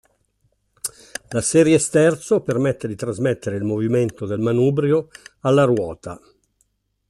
[1.29, 5.09] La serie sterzo permette di trasmettere il movimento del manubrio
[5.41, 6.19] alla ruota.